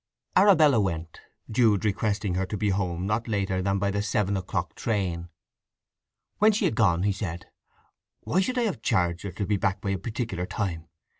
[0.35, 1.21] Arabella went,
[1.51, 5.29] Jude requesting her to be home not later than by the seven o'clock train.
[6.39, 7.51] When she had gone he said:
[8.21, 10.87] "Why should I have charged her to be back by a particular time!